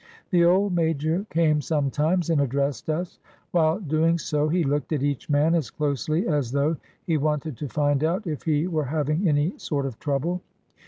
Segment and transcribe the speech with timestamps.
[0.31, 3.19] The old major came sometimes and addressed us.
[3.51, 7.69] While doing so he looked at each man as closely as though he wanted to
[7.69, 10.41] find out if he were having any sort of trouble.